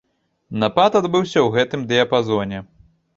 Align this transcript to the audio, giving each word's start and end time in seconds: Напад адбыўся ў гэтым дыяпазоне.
Напад 0.61 0.95
адбыўся 0.99 1.39
ў 1.41 1.47
гэтым 1.57 1.83
дыяпазоне. 1.91 2.63